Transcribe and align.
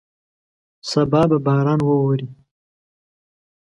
سبا 0.89 1.21
به 1.29 1.37
باران 1.45 1.79
ووري. 1.83 2.27